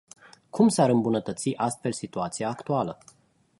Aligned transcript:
Cum 0.49 0.67
s-ar 0.67 0.89
îmbunătăți 0.89 1.55
astfel 1.55 1.91
situația 1.91 2.49
actuală? 2.49 2.97